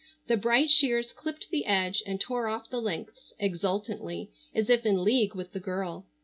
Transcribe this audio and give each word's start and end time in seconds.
The 0.25 0.35
bright 0.35 0.71
shears 0.71 1.13
clipped 1.13 1.49
the 1.51 1.67
edge 1.67 2.01
and 2.07 2.19
tore 2.19 2.47
off 2.47 2.71
the 2.71 2.81
lengths 2.81 3.33
exultantly 3.37 4.31
as 4.51 4.67
if 4.67 4.83
in 4.83 5.03
league 5.03 5.35
with 5.35 5.51
the 5.53 5.59
girl. 5.59 6.07